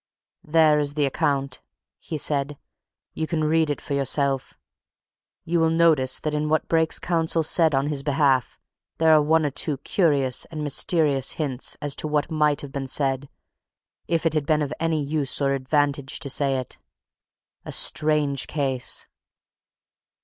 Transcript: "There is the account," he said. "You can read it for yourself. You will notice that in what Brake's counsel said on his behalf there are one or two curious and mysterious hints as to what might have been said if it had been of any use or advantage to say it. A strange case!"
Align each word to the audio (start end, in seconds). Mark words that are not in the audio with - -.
"There 0.43 0.79
is 0.79 0.95
the 0.95 1.05
account," 1.05 1.61
he 1.99 2.17
said. 2.17 2.57
"You 3.13 3.27
can 3.27 3.43
read 3.43 3.69
it 3.69 3.79
for 3.79 3.93
yourself. 3.93 4.57
You 5.45 5.59
will 5.59 5.69
notice 5.69 6.19
that 6.21 6.33
in 6.33 6.49
what 6.49 6.67
Brake's 6.67 6.97
counsel 6.97 7.43
said 7.43 7.75
on 7.75 7.85
his 7.85 8.01
behalf 8.01 8.59
there 8.97 9.13
are 9.13 9.21
one 9.21 9.45
or 9.45 9.51
two 9.51 9.77
curious 9.77 10.45
and 10.45 10.63
mysterious 10.63 11.33
hints 11.33 11.77
as 11.83 11.95
to 11.97 12.07
what 12.07 12.31
might 12.31 12.61
have 12.61 12.71
been 12.71 12.87
said 12.87 13.29
if 14.07 14.25
it 14.25 14.33
had 14.33 14.47
been 14.47 14.63
of 14.63 14.73
any 14.79 15.03
use 15.03 15.39
or 15.39 15.53
advantage 15.53 16.17
to 16.21 16.31
say 16.31 16.57
it. 16.57 16.79
A 17.63 17.71
strange 17.71 18.47
case!" 18.47 19.05